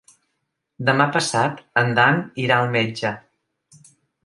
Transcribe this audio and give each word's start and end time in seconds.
Demà 0.89 1.07
passat 1.17 1.61
en 1.83 1.93
Dan 2.01 2.19
irà 2.47 2.59
al 2.63 2.75
metge. 2.79 3.15